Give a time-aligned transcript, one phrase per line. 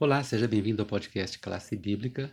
[0.00, 2.30] Olá, seja bem-vindo ao podcast Classe Bíblica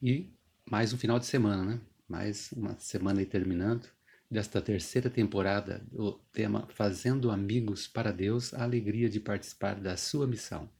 [0.00, 0.32] e
[0.64, 1.80] mais um final de semana, né?
[2.08, 3.88] Mais uma semana aí terminando
[4.30, 10.24] desta terceira temporada do tema Fazendo Amigos para Deus, a alegria de participar da sua
[10.24, 10.70] missão.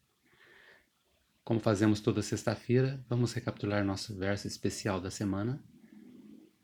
[1.43, 5.61] Como fazemos toda sexta-feira, vamos recapitular nosso verso especial da semana.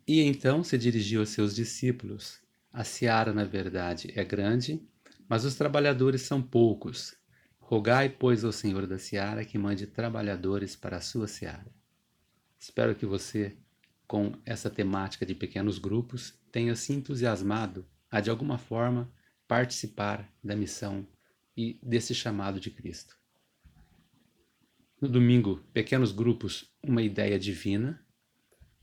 [0.07, 2.39] E então se dirigiu aos seus discípulos:
[2.73, 4.81] A seara, na verdade, é grande,
[5.29, 7.17] mas os trabalhadores são poucos.
[7.67, 11.75] Rogai, pois, ao Senhor da seara que mande trabalhadores para a sua seara.
[12.59, 13.57] Espero que você,
[14.07, 19.11] com essa temática de pequenos grupos, tenha se entusiasmado a, de alguma forma,
[19.49, 21.09] participar da missão
[21.57, 23.17] e desse chamado de Cristo.
[25.01, 27.99] No domingo, pequenos grupos, uma ideia divina.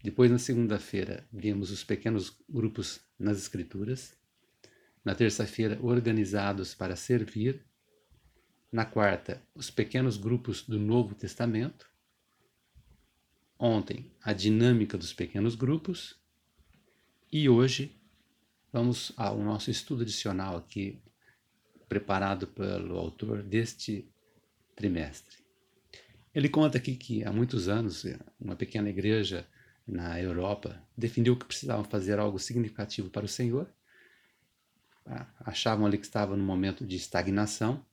[0.03, 4.17] Depois, na segunda-feira, vimos os pequenos grupos nas Escrituras.
[5.05, 7.63] Na terça-feira, organizados para servir
[8.71, 11.89] na quarta, os pequenos grupos do Novo Testamento.
[13.59, 16.17] Ontem, a dinâmica dos pequenos grupos.
[17.31, 17.99] E hoje,
[18.71, 21.01] vamos ao nosso estudo adicional aqui,
[21.89, 24.09] preparado pelo autor deste
[24.73, 25.35] trimestre.
[26.33, 28.05] Ele conta aqui que há muitos anos,
[28.39, 29.45] uma pequena igreja
[29.85, 33.69] na Europa definiu que precisavam fazer algo significativo para o Senhor.
[35.05, 37.85] Ah, achavam ali que estava num momento de estagnação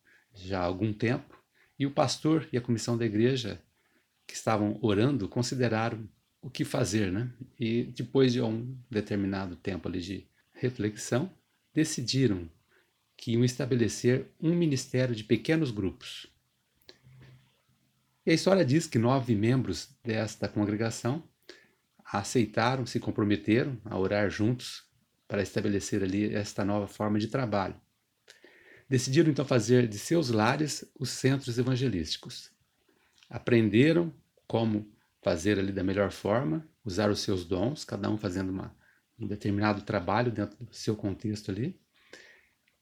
[0.47, 1.37] já há algum tempo,
[1.79, 3.61] e o pastor e a comissão da igreja
[4.27, 6.09] que estavam orando consideraram
[6.41, 7.33] o que fazer, né?
[7.59, 11.33] E depois de um determinado tempo ali de reflexão,
[11.73, 12.49] decidiram
[13.17, 16.27] que iam estabelecer um ministério de pequenos grupos.
[18.25, 21.25] E a história diz que nove membros desta congregação
[22.05, 24.85] aceitaram, se comprometeram a orar juntos
[25.27, 27.75] para estabelecer ali esta nova forma de trabalho.
[28.89, 32.51] Decidiram então fazer de seus lares os centros evangelísticos.
[33.29, 34.13] Aprenderam
[34.47, 38.75] como fazer ali da melhor forma, usar os seus dons, cada um fazendo uma,
[39.19, 41.79] um determinado trabalho dentro do seu contexto ali.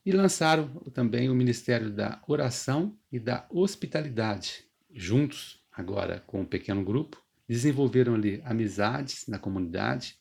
[0.05, 6.85] E lançaram também o ministério da oração e da hospitalidade, juntos agora com um pequeno
[6.85, 10.17] grupo, desenvolveram ali amizades na comunidade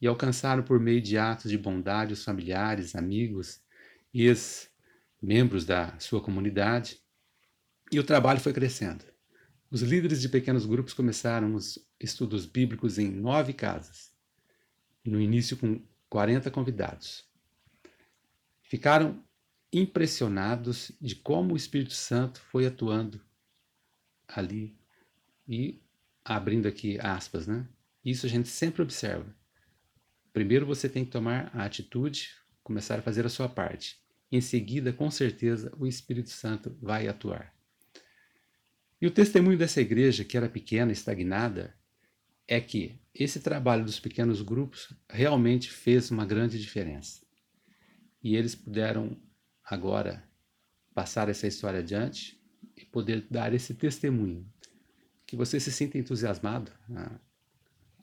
[0.00, 3.60] e alcançaram por meio de atos de bondade os familiares, amigos,
[4.14, 4.70] ex
[5.26, 7.00] membros da sua comunidade,
[7.90, 9.04] e o trabalho foi crescendo.
[9.68, 14.14] Os líderes de pequenos grupos começaram os estudos bíblicos em nove casas,
[15.04, 17.28] no início com 40 convidados.
[18.62, 19.20] Ficaram
[19.72, 23.20] impressionados de como o Espírito Santo foi atuando
[24.28, 24.78] ali
[25.48, 25.82] e
[26.24, 27.66] abrindo aqui aspas, né?
[28.04, 29.34] Isso a gente sempre observa.
[30.32, 32.30] Primeiro você tem que tomar a atitude,
[32.62, 37.54] começar a fazer a sua parte em seguida, com certeza, o Espírito Santo vai atuar.
[39.00, 41.74] E o testemunho dessa igreja, que era pequena, estagnada,
[42.48, 47.20] é que esse trabalho dos pequenos grupos realmente fez uma grande diferença.
[48.22, 49.20] E eles puderam
[49.64, 50.24] agora
[50.94, 52.40] passar essa história adiante
[52.76, 54.46] e poder dar esse testemunho.
[55.26, 57.18] Que você se sinta entusiasmado a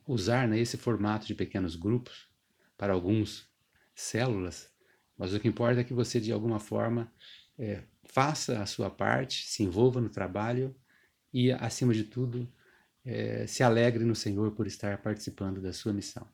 [0.05, 2.28] usar né, esse formato de pequenos grupos,
[2.78, 3.50] para alguns
[3.95, 4.72] células,
[5.18, 7.12] mas o que importa é que você, de alguma forma,
[7.57, 10.75] é, faça a sua parte, se envolva no trabalho
[11.34, 12.47] e, acima de tudo,
[13.06, 16.28] é, se alegre no Senhor por estar participando da sua missão.